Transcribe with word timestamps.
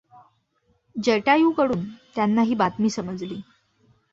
जटायूकडून 0.95 1.83
त्यांना 2.15 2.41
ही 2.41 2.55
बातमी 2.55 2.89
समजली. 2.89 3.41